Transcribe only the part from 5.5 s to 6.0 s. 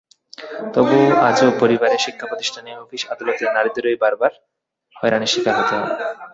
হতে হয়।